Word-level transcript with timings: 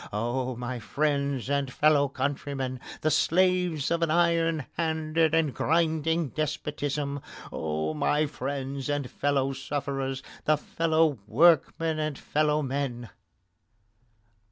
Oh, 0.11 0.55
my 0.55 0.79
friends 0.79 1.47
and 1.47 1.71
fellow 1.71 2.07
countrymen, 2.07 2.79
the 3.01 3.11
slaves 3.11 3.91
of 3.91 4.01
an 4.01 4.09
iron 4.09 4.65
handed 4.73 5.35
and 5.35 5.49
a 5.49 5.51
grinding 5.51 6.29
despotism! 6.29 7.21
Oh, 7.51 7.93
my 7.93 8.25
friends 8.25 8.89
and 8.89 9.07
fellow 9.11 9.53
sufferers, 9.53 10.23
and 10.47 10.59
fellow 10.59 11.19
workmen 11.27 11.99
and 11.99 12.17
fellow 12.17 12.63
men! 12.63 13.11